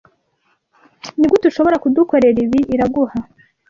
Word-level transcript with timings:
Nigute 1.17 1.45
ushobora 1.47 1.81
kudukorera 1.83 2.37
ibi, 2.45 2.59
Iraguha? 2.75 3.15